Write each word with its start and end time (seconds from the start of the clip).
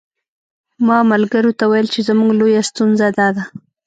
ما 0.85 0.97
ملګرو 1.11 1.51
ته 1.59 1.65
ویل 1.71 1.87
چې 1.93 1.99
زموږ 2.07 2.29
لویه 2.39 2.61
ستونزه 2.69 3.07
داده. 3.19 3.43